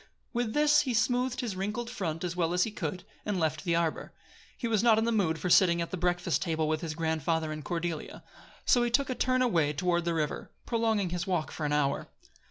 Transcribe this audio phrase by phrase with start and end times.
[0.33, 3.75] With this he smoothed his wrinkled front as well as he could, and left the
[3.75, 4.13] arbor.
[4.57, 7.51] He was not in the mood for sitting at the breakfast table with his grandfather
[7.51, 8.23] and Cordelia;
[8.65, 12.07] so he took a turn away toward the river, prolonging his walk for an hour.